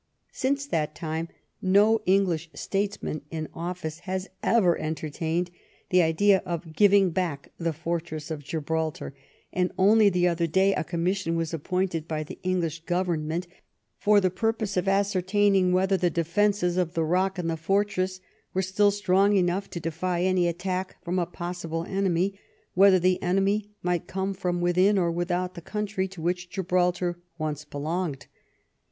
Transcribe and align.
Since 0.31 0.65
that 0.65 0.95
time 0.95 1.27
no 1.61 2.01
English 2.07 2.49
statesman 2.55 3.21
in 3.29 3.47
office 3.53 3.99
has 3.99 4.27
ever 4.41 4.75
entertained 4.79 5.51
the 5.91 6.01
idea 6.01 6.41
of 6.43 6.73
giving 6.73 7.11
back 7.11 7.51
the 7.59 7.71
fortress 7.71 8.31
of 8.31 8.41
Gibraltar, 8.43 9.13
and 9.53 9.71
only 9.77 10.09
the 10.09 10.27
other 10.27 10.47
day 10.47 10.73
a 10.73 10.83
commission 10.83 11.35
was 11.35 11.53
appointed 11.53 12.07
by 12.07 12.23
the 12.23 12.39
English 12.41 12.79
government 12.85 13.45
for 13.99 14.19
the 14.19 14.31
purpose 14.31 14.75
of 14.75 14.87
ascertaining 14.87 15.71
whether 15.71 15.97
the 15.97 16.09
defences 16.09 16.77
of 16.77 16.95
the 16.95 17.03
rock 17.03 17.37
and 17.37 17.47
the 17.47 17.55
fortress 17.55 18.21
were 18.55 18.63
still 18.63 18.89
strong 18.89 19.35
enough 19.37 19.69
to 19.69 19.79
defy 19.79 20.23
any 20.23 20.47
attack 20.47 20.95
from 21.03 21.19
a 21.19 21.27
possible 21.27 21.85
enemy, 21.85 22.33
whether 22.73 22.97
the 22.97 23.21
enemy 23.21 23.69
might 23.83 24.07
come 24.07 24.33
from 24.33 24.61
within 24.61 24.97
or 24.97 25.11
without 25.11 25.53
the 25.53 25.61
country 25.61 26.07
to 26.07 26.23
which 26.23 26.49
Gibraltar 26.49 27.19
once 27.37 27.63
belonged. 27.65 28.25